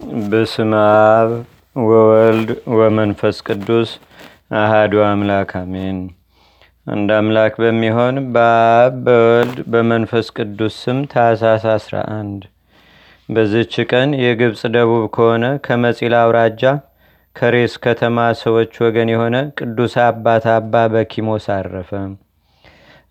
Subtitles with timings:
[0.00, 1.30] በስመ አብ
[1.76, 3.90] ወወልድ ወመንፈስ ቅዱስ
[4.54, 5.98] አሃዱ አምላክ አሜን።
[6.86, 12.46] አንድ አምላክ በሚሆን በአብ በወልድ በመንፈስ ቅዱስ ስም ታኅሳስ 11
[13.28, 16.62] በዝች ቀን የግብፅ ደቡብ ከሆነ ከመጺል አውራጃ
[17.36, 21.92] ከሬስ ከተማ ሰዎች ወገን የሆነ ቅዱስ አባት አባ በኪሞስ አረፈ።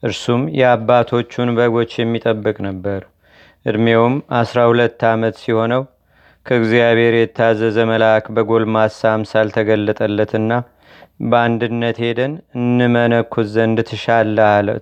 [0.03, 3.01] እርሱም የአባቶቹን በጎች የሚጠብቅ ነበር።
[3.65, 5.81] ዕድሜውም አስራ ሁለት ዓመት ሲሆነው
[6.49, 10.51] ከእግዚአብሔር የታዘዘ መልአክ በጎልማሳ አምሳል ተገለጠለትና
[11.23, 13.79] በአንድነት ሄደን እንመነኩስ ዘንድ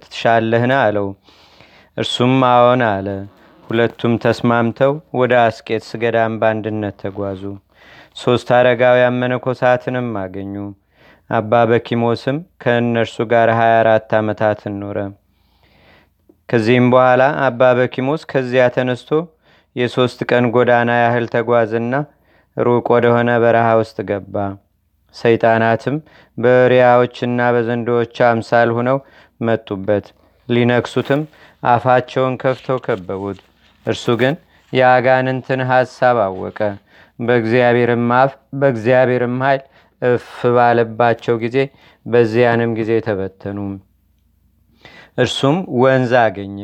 [0.05, 1.07] ትሻለህን አለው።
[1.97, 3.07] እርሱም አዎን አለ።
[3.63, 7.41] ሁለቱም ተስማምተው ወደ አስቄጥስ ገዳም በአንድነት ተጓዙ።
[8.17, 10.55] ሦስት አረጋውያን መነኮሳትንም አገኙ።
[11.29, 14.97] አባ በኪሞስም ከእነርሱ ጋር 24 ዓመታትን ኖረ።
[16.49, 19.09] ከዚህም በኋላ አባ በኪሞስ ከዚያ ተነስቶ
[19.77, 21.95] የሦስት ቀን ጎዳና ያህል ተጓዝና
[22.57, 24.35] ሩቅ ወደሆነ በረሃ ውስጥ ገባ።
[25.15, 25.95] ሰይጣናትም
[26.37, 28.97] በሪያዎችና በዘንዶዎች አምሳል ሁነው
[29.41, 30.05] መጡበት።
[30.47, 31.21] ሊነክሱትም
[31.63, 33.39] አፋቸውን ከፍተው ከበቡት።
[33.85, 34.35] እርሱ ግን
[34.73, 36.59] የአጋንንትን ሐሳብ አወቀ።
[37.19, 39.61] በእግዚአብሔርም አፍ በእግዚአብሔርም ኃይል
[40.01, 40.25] እፍ
[40.55, 41.57] ባለባቸው ጊዜ
[42.05, 43.59] በዚያንም ጊዜ ተበተኑ።
[45.17, 46.59] እርሱም ወንዝ አገኘ።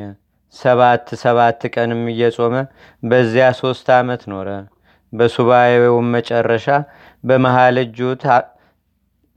[0.55, 2.55] ሰባት ሰባት ቀንም እየጾመ
[3.03, 4.49] በዚያ ሶስት ዓመት ኖረ።
[5.13, 6.67] በሱባኤውም መጨረሻ
[7.23, 7.97] በመሃል እጁ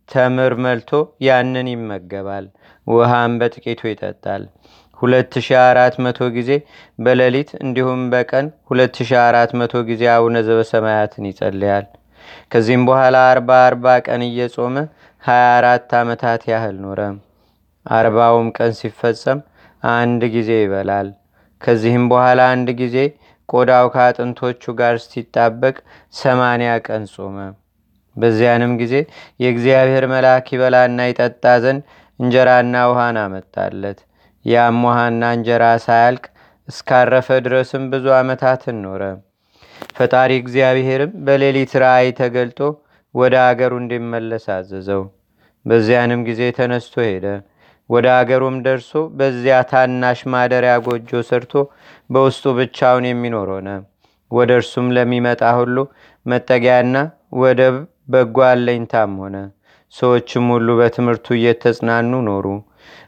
[0.08, 0.90] ተምር መልቶ
[1.26, 2.44] ያንን ይመገባል፣
[2.86, 4.42] ውሃም በጥቂቱ ይጠጣል።
[4.98, 6.50] 2400 ጊዜ
[6.98, 11.86] በሌሊት እንዲሁም በቀን 2400 ጊዜ አቡነ ዘበሰማያትን ይጸልያል።
[12.52, 14.76] ከዚህም በኋላ አርባ አርባ ቀን እየጾመ
[15.22, 17.00] 24 ዓመታት ያህል ኖረ።
[17.86, 19.40] አርባውም ቀን ሲፈጸም
[19.92, 21.08] አንድ ጊዜ ይበላል።
[21.60, 22.96] ከዚህም በኋላ አንድ ጊዜ
[23.48, 25.76] ቆዳው ከአጥንቶቹ ጋር ሲጣበቅ
[26.14, 27.36] ሰማንያ ቀን ጾመ።
[28.16, 28.94] በዚያንም ጊዜ
[29.40, 31.82] የእግዚአብሔር መልአክ ይበላና ይጠጣ ዘንድ
[32.20, 33.98] እንጀራና ውሃን አመጣለት።
[34.44, 36.24] ያም ውሃና እንጀራ ሳያልቅ
[36.68, 39.02] እስካረፈ ድረስም ብዙ ዓመታትን ኖረ።
[39.96, 42.60] ፈጣሪ እግዚአብሔርም በሌሊት ራእይ ተገልጦ
[43.14, 45.02] ወደ አገሩ እንዲመለስ አዘዘው።
[45.66, 47.26] በዚያንም ጊዜ ተነስቶ ሄደ።
[47.90, 51.52] ወደ አገሩም ደርሶ በዚያ ታናሽ ማደሪያ ጎጆ ሰርቶ
[52.10, 53.68] በውስጡ ብቻውን የሚኖር ሆነ።
[54.30, 55.76] ወደ እርሱም ለሚመጣ ሁሉ
[56.26, 56.96] መጠጊያና
[57.40, 57.60] ወደ
[58.08, 59.36] በጎ አለኝታም ሆነ።
[59.92, 62.46] ሰዎችም ሁሉ በትምህርቱ እየተጽናኑ ኖሩ።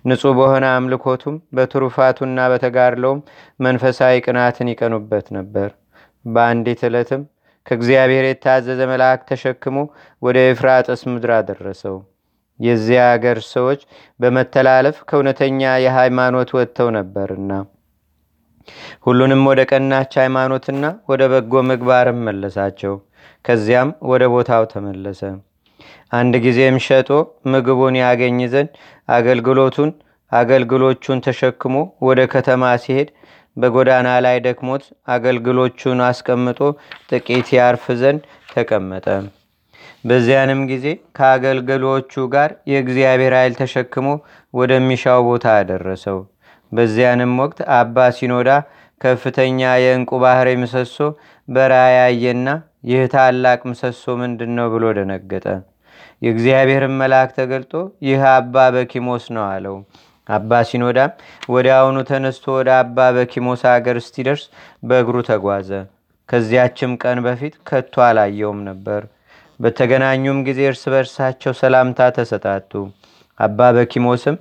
[0.08, 3.20] ንጹሕ በሆነ አምልኮቱም በትሩፋቱና በተጋድለውም
[3.60, 5.68] መንፈሳዊ ቅናትን ይቀኑበት ነበር።
[6.24, 7.22] በአንዲት ዕለትም
[7.66, 9.78] ከእግዚአብሔር የታዘዘ መልአክ ተሸክሞ
[10.22, 11.96] ወደ ኤፍራጥስ ምድር አደረሰው።
[12.60, 13.80] የዚያ አገር ሰዎች
[14.20, 17.50] በመተላለፍ ከእውነተኛ የሃይማኖት ወጥተው ነበርና
[19.06, 22.94] ሁሉንም ወደ ቀናች ሃይማኖትና ወደ በጎ ምግባርም መለሳቸው።
[23.44, 25.20] ከዚያም ወደ ቦታው ተመለሰ።
[26.12, 27.10] አንድ ጊዜም ሸጦ
[27.52, 28.70] ምግቡን ያገኝ ዘንድ
[29.08, 29.90] አገልግሎቱን
[30.32, 31.76] አገልግሎቹን ተሸክሞ
[32.06, 33.10] ወደ ከተማ ሲሄድ
[33.56, 36.60] በጎዳና ላይ ደክሞት አገልግሎቹን አስቀምጦ
[37.10, 39.06] ጥቂት ያርፍ ዘንድ ተቀመጠ።
[40.08, 40.86] በዚያንም ጊዜ
[41.16, 44.08] ከአገልግሎቹ ጋር የእግዚአብሔር ኃይል ተሸክሞ
[44.54, 46.18] ወደሚሻው ቦታ አደረሰው።
[46.72, 48.50] በዚያንም ወቅት አባ ሲኖዳ
[49.00, 50.96] ከፍተኛ የእንቁ ባህር ምሰሶ
[51.48, 52.48] በራእይ አየና
[52.88, 55.46] ይህ ታላቅ ምሰሶ ምንድን ነው ብሎ ደነገጠ።
[56.22, 57.72] የእግዚአብሔርን መልአክ ተገልጦ
[58.06, 59.76] ይህ አባ በኪሞስ ነው አለው።
[60.28, 61.12] አባ ሲኖዳም
[61.50, 64.42] ወዲያውኑ ተነስቶ ወደ አባ በኪሞስ አገር እስቲደርስ
[64.82, 65.70] በእግሩ ተጓዘ።
[66.28, 69.02] ከዚያችም ቀን በፊት ከቶ አላየውም ነበር።
[69.60, 72.72] በተገናኙም ጊዜ እርስ በርሳቸው ሰላምታ ተሰጣጡ።
[73.40, 74.36] አባ በኪሞስም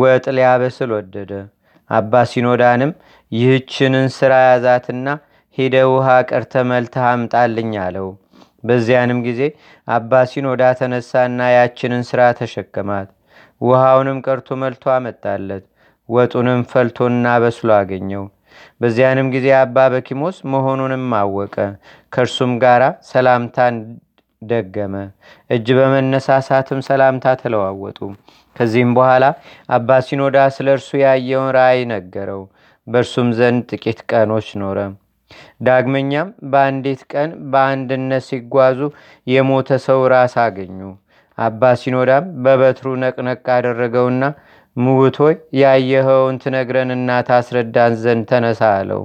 [0.00, 1.30] ወጥ ሊያበስል ወደደ።
[1.90, 2.92] አባ ሲኖዳንም
[3.32, 5.06] ይህችንን ስራ ያዛትና
[5.58, 8.08] ሄደ ውሃ ቀርተ መልተህ አምጣልኝ አለው።
[8.64, 9.40] በዚያንም ጊዜ
[9.88, 13.08] አባ ሲኖዳ ተነሳና ያችንን ስራ ተሸከማት።
[13.60, 15.64] ውሃውንም ቀርቶ መልቶ አመጣለት።
[16.08, 18.24] ወጡንም ፈልቶና በስሎ አገኘው።
[18.80, 21.56] በዚያንም ጊዜ አባ በኪሞስ መሆኑንም አወቀ።
[22.12, 23.76] ከእርሱም ጋር ሰላምታን
[24.42, 24.94] ደገመ።
[25.50, 27.98] እጅ በመነሳሳትም ሰላምታ ተለዋወጡ።
[28.56, 29.24] ከዚህም በኋላ
[29.70, 32.42] አባ ሲኖዳ ስለ እርሱ ያየውን ራእይ ነገረው።
[32.86, 34.78] በእርሱም ዘንድ ጥቂት ቀኖች ኖረ።
[35.66, 38.78] ዳግመኛም በአንዲት ቀን በአንድነት ሲጓዙ
[39.26, 40.78] የሞተ ሰው ራስ አገኙ።
[41.38, 44.24] አባ ሲኖዳም በበትሩ ነቅነቅ አደረገውና
[44.76, 49.02] ምውቶይ ያየኸውን ትነግረንና ታስረዳን ዘንድ ተነሳ አለው።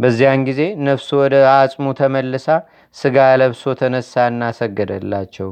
[0.00, 2.46] በዚያን ጊዜ ነፍሱ ወደ አጽሙ ተመልሳ
[2.96, 5.48] ስጋ ለብሶ ተነሳና ሰገደላቸው።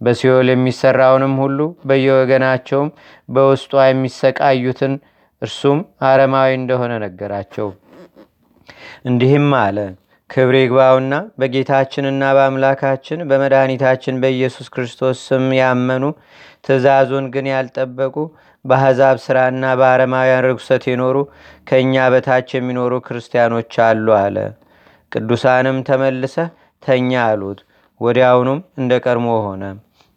[0.00, 1.58] በሲኦል የሚሰራውንም ሁሉ
[1.88, 2.88] በየወገናቸውም
[3.28, 4.94] በውስጧ የሚሰቃዩትን
[5.42, 5.78] እርሱም
[6.08, 7.68] አረማዊ እንደሆነ ነገራቸው።
[9.04, 9.78] እንዲህም አለ።
[10.30, 16.04] ክብር ይግባውና በጌታችንና በአምላካችን በመድኃኒታችን በኢየሱስ ክርስቶስ ስም ያመኑ
[16.64, 18.16] ትእዛዙን ግን ያልጠበቁ
[18.64, 21.16] በአሕዛብ ሥራና በአረማውያን ርኩሰት የኖሩ
[21.68, 24.36] ከእኛ በታች የሚኖሩ ክርስቲያኖች አሉ አለ።
[25.12, 26.48] ቅዱሳንም ተመልሰህ
[26.82, 27.60] ተኛ አሉት።
[28.00, 29.64] ወዲያውኑም እንደ ቀድሞ ሆነ።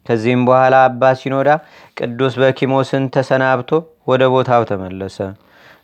[0.06, 1.50] ከዚህም በኋላ አባ ሲኖዳ
[1.98, 3.70] ቅዱስ በኪሞስን ተሰናብቶ
[4.08, 5.18] ወደ ቦታው ተመለሰ።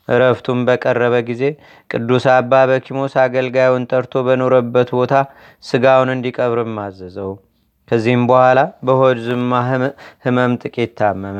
[0.08, 1.42] እረፍቱም በቀረበ ጊዜ
[1.90, 5.12] ቅዱስ አባ በኪሞስ አገልጋዩን ጠርቶ በኖረበት ቦታ
[5.64, 7.32] ስጋውን እንዲቀብርም አዘዘው።
[7.88, 9.52] ከዚህም በኋላ በሆድ ዝማ
[10.24, 11.38] ህመም ጥቂት ታመመ።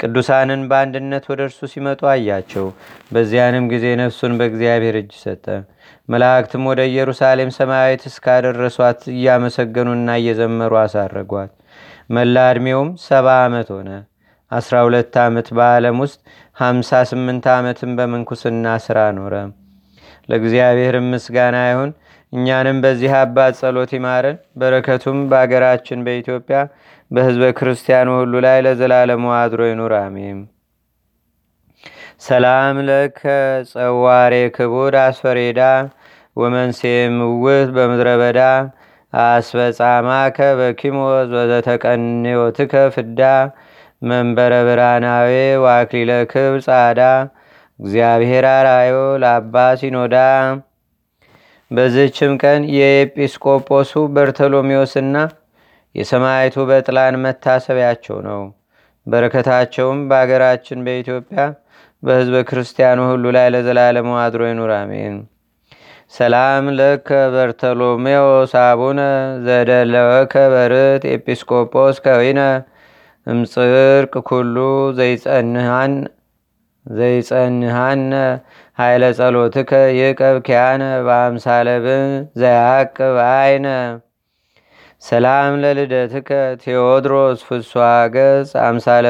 [0.00, 2.66] ቅዱሳንን በአንድነት ወደ እርሱ ሲመጡ አያቸው።
[3.12, 5.46] በዚያንም ጊዜ ነፍሱን በእግዚአብሔር እጅ ሰጠ።
[6.08, 11.50] መላእክትም ወደ ኢየሩሳሌም ሰማያዊት እስካደረሷት እያመሰገኑና እየዘመሩ አሳረጓት።
[12.10, 13.90] መላ ዕድሜውም ሰባ ዓመት ሆነ።
[14.52, 16.18] አስራ ሁለት ዓመት በዓለም ውስጥ
[16.56, 19.34] ሀምሳ ስምንት ዓመትን በምንኩስና ሥራ ኖረ።
[20.28, 21.90] ለእግዚአብሔርም ምስጋና ይሁን።
[22.32, 26.58] እኛንም በዚህ አባት ጸሎት ይማረን። በረከቱም በአገራችን በኢትዮጵያ
[27.10, 30.38] በህዝበ ክርስቲያኑ ሁሉ ላይ ለዘላለሙ አድሮ ይኑር፣ አሜን።
[32.20, 33.20] ሰላም ለከ
[33.70, 35.60] ጸዋሬ ክቡድ አስፈሬዳ
[36.36, 36.80] ወመንሴ
[37.16, 38.40] ምውት በምድረ በዳ
[39.12, 43.20] አስፈጻማከ በኪሞዝ ወዘተቀንዮትከ ፍዳ
[44.02, 45.32] መንበረ ብርሃናዌ
[45.64, 47.00] ዋክሊለ ክብር ጻዳ
[47.80, 50.16] እግዚአብሔር አራዮ ለአባ ሲኖዳ።
[51.70, 55.16] በዝችም ቀን የኤጲስቆጶሱ በርተሎሜዎስና
[55.94, 58.42] የሰማይቱ በጥላን መታሰቢያቸው ነው።
[59.06, 61.42] በረከታቸውም በአገራችን በኢትዮጵያ
[62.02, 65.16] በህዝበ ክርስቲያኑ ሁሉ ላይ ለዘላለሙ አድሮ ይኑር፣ አሜን።
[66.12, 69.00] ሰላም ለከ በርተሎሜዎስ አቡነ
[69.44, 72.40] ዘደለወከ በርት ኤጲስቆጶስ ከዊነ
[73.26, 74.56] እምጽርቅ ኩሉ
[76.86, 78.12] ዘይጸንሃነ
[78.78, 82.06] ኃይለ ጸሎትከ ይቀብ ኪያነ በአምሳለብን
[82.40, 83.66] ዘያቅብ አይነ
[85.02, 86.30] ሰላም ለልደትከ
[86.62, 87.70] ቴዎድሮስ ፍሷ
[88.14, 89.06] ገጽ አምሳለ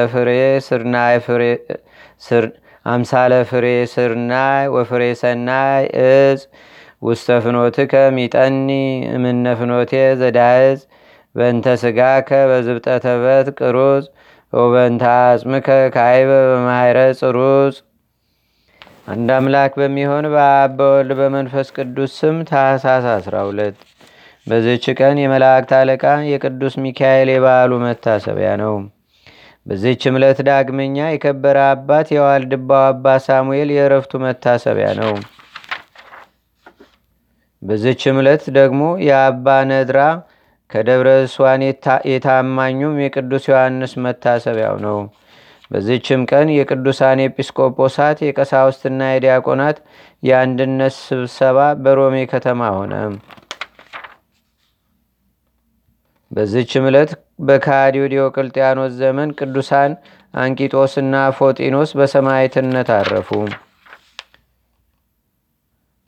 [3.49, 6.41] ፍሬ ስርናይ ወፍሬ ሰናይ እጽ
[7.01, 8.69] ውስተ ፍኖትከ ሚጠኒ
[9.15, 9.91] እምነ ፍኖቴ
[10.21, 10.79] ዘዳህዝ
[11.35, 14.05] በእንተ ስጋከ በዝብጠተበት ቅሩጽ
[14.53, 17.75] ወበንተ አጽምከ ካይበ በማይረ ጽሩጽ።
[19.11, 23.90] አንድ አምላክ በሚሆን በአብ በወልድ በመንፈስ ቅዱስ ስም ታህሳስ 12
[24.47, 28.75] በዚች ቀን የመላእክት አለቃ የቅዱስ ሚካኤል የበዓሉ መታሰቢያ ነው።
[29.65, 35.13] በዚች ዕለት ዳግመኛ የከበረ አባት የዋልድባው አባ ሳሙኤል የእረፍቱ መታሰቢያ ነው።
[37.61, 39.99] በዚች ዕለት ደግሞ የአባ ነድራ
[40.69, 41.61] ከደብረ ስዋን
[42.11, 44.97] የታማኙም የቅዱስ ዮሐንስ መታሰቢያው ነው።
[45.71, 49.77] በዚችም ቀን የቅዱሳን ኤጲስቆጶሳት የቀሳውስትና የዲያቆናት
[50.23, 52.93] የአንድነት ስብሰባ በሮሜ ከተማ ሆነ።
[56.31, 57.11] በዚች ዕለት
[57.47, 59.91] በካዲው ዲዮቅልጥያኖስ ዘመን ቅዱሳን
[60.33, 63.29] አንቂጦስና ፎጢኖስ በሰማይትነት አረፉ።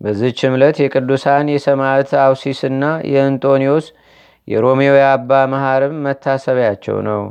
[0.01, 3.85] በዚች ዕለት የቅዱሳን የሰማዕት አውሲስና የእንጦኒዎስ
[4.47, 7.21] የሮሜው የአባ መሐርም መታሰቢያቸው ነው።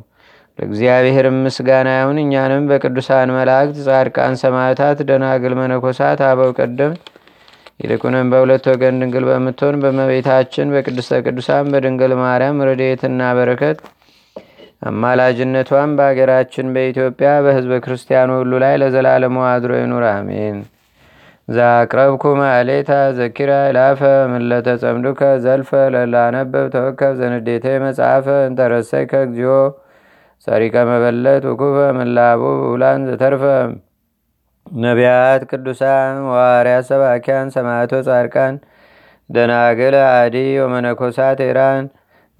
[0.58, 7.02] ለእግዚአብሔር ምስጋና ይሁን። እኛንም በቅዱሳን መላእክት፣ ጻድቃን፣ ሰማዕታት፣ ደናግል፣ መነኮሳት፣ አበው ቀደምት
[7.82, 13.78] ይልቁንም በሁለት ወገን ድንግል በምትሆን በመቤታችን በቅድስተ ቅዱሳን በድንግል ማርያም ረድኤትና በረከት
[14.82, 20.56] አማላጅነቷን በአገራችን በኢትዮጵያ በሕዝበ ክርስቲያኑ ሁሉ ላይ ለዘላለሙ አድሮ ይኑር፣ አሜን።
[21.48, 24.00] ዛቅረብኩ ማሌታ ዘኪራ ይላፈ
[24.32, 29.54] ምለተ ጸምዱከ ዘልፈ ለላነበብ ተወከብ ዘንዴተ መጽሐፈ እንተረሰይከ እግዚኦ
[30.46, 33.44] ጸሪቀ መበለት ውኩፈ ምላቡ ውላን ዘተርፈ
[34.72, 38.54] ነቢያት፣ ቅዱሳን፣ ዋርያት፣ ሰባኪያን፣ ሰማዕቶ፣ ጻድቃን፣
[39.30, 41.84] ደናግል፣ አዲ ወመነኮሳት ኢራን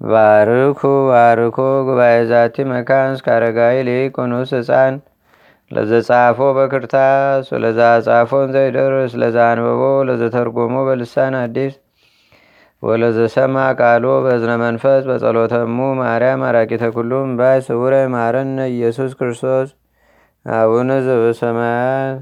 [0.01, 4.95] ባርኩ ባርኮ ጉባኤ ዛቲ መካን እስከ አረጋዊ ሊቅ ኑስ ህፃን
[5.71, 7.79] ለዘጻፎ በክርታስ ወለዛ
[8.55, 11.73] ዘይደርስ ለዛ አንበቦ ለዘተርጎሞ በልሳን አዲስ
[12.83, 19.69] ወለዘሰማ ቃሎ በዝነ መንፈስ በጸሎተሙ ማርያም አራቂተ ኩሉም ባይ ስውረ ማረነ ኢየሱስ ክርስቶስ
[20.45, 22.17] አቡነ ዘበሰማያት